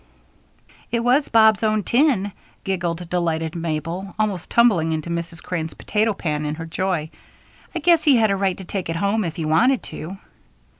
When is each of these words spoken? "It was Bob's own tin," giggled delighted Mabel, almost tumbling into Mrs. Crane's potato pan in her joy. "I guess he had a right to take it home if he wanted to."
"It 0.91 1.01
was 1.01 1.29
Bob's 1.29 1.61
own 1.61 1.83
tin," 1.83 2.31
giggled 2.63 3.07
delighted 3.07 3.53
Mabel, 3.55 4.15
almost 4.17 4.49
tumbling 4.49 4.93
into 4.93 5.11
Mrs. 5.11 5.43
Crane's 5.43 5.75
potato 5.75 6.11
pan 6.15 6.43
in 6.43 6.55
her 6.55 6.65
joy. 6.65 7.11
"I 7.75 7.79
guess 7.81 8.03
he 8.05 8.15
had 8.17 8.31
a 8.31 8.35
right 8.35 8.57
to 8.57 8.65
take 8.65 8.89
it 8.89 8.95
home 8.95 9.23
if 9.23 9.35
he 9.35 9.45
wanted 9.45 9.83
to." 9.83 10.17